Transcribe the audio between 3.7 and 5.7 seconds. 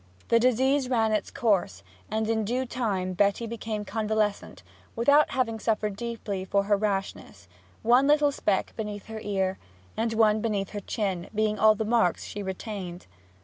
convalescent, without having